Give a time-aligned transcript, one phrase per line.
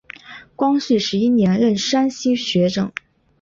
[0.55, 2.91] 光绪十一年任山西学政。